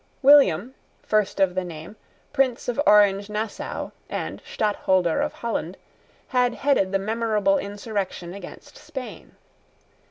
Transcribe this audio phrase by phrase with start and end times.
[0.23, 0.73] William,
[1.03, 1.95] first of the name,
[2.33, 5.77] Prince of Orange Nassau, and Stadtholder of Holland,
[6.29, 9.35] had headed the memorable insurrection against Spain.